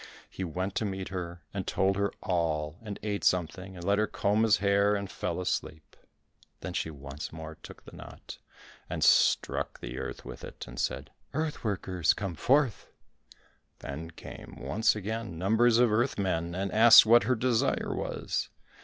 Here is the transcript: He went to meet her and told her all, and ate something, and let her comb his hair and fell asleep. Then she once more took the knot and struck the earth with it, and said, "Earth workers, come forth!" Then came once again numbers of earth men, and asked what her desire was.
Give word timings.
He 0.31 0.43
went 0.43 0.73
to 0.77 0.83
meet 0.83 1.09
her 1.09 1.43
and 1.53 1.67
told 1.67 1.95
her 1.95 2.11
all, 2.23 2.79
and 2.81 2.97
ate 3.03 3.23
something, 3.23 3.75
and 3.77 3.85
let 3.85 3.99
her 3.99 4.07
comb 4.07 4.41
his 4.41 4.57
hair 4.57 4.95
and 4.95 5.07
fell 5.11 5.39
asleep. 5.39 5.95
Then 6.61 6.73
she 6.73 6.89
once 6.89 7.31
more 7.31 7.59
took 7.61 7.85
the 7.85 7.95
knot 7.95 8.39
and 8.89 9.03
struck 9.03 9.79
the 9.79 9.99
earth 9.99 10.25
with 10.25 10.43
it, 10.43 10.65
and 10.67 10.79
said, 10.79 11.11
"Earth 11.35 11.63
workers, 11.63 12.13
come 12.13 12.33
forth!" 12.33 12.87
Then 13.77 14.09
came 14.09 14.55
once 14.57 14.95
again 14.95 15.37
numbers 15.37 15.77
of 15.77 15.91
earth 15.93 16.17
men, 16.17 16.55
and 16.55 16.71
asked 16.71 17.05
what 17.05 17.25
her 17.25 17.35
desire 17.35 17.93
was. 17.93 18.49